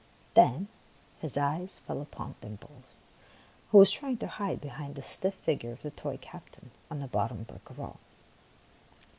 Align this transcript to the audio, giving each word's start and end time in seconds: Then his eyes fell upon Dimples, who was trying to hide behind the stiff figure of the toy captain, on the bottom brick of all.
Then 0.33 0.67
his 1.19 1.37
eyes 1.37 1.77
fell 1.77 2.01
upon 2.01 2.33
Dimples, 2.41 2.95
who 3.69 3.77
was 3.77 3.91
trying 3.91 4.17
to 4.17 4.25
hide 4.27 4.59
behind 4.59 4.95
the 4.95 5.01
stiff 5.03 5.35
figure 5.35 5.71
of 5.73 5.83
the 5.83 5.91
toy 5.91 6.17
captain, 6.17 6.71
on 6.89 6.97
the 7.01 7.07
bottom 7.07 7.43
brick 7.43 7.69
of 7.69 7.79
all. 7.79 7.99